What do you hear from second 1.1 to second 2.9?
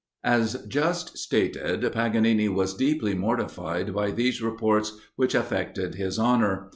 stated, Paganini was